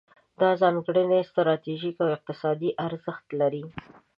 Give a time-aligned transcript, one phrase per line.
[0.39, 3.63] دا ځانګړی ستراتیژیکي او اقتصادي ارزښت لري.